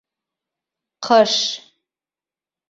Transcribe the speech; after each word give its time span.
Ҡыш 1.09 1.35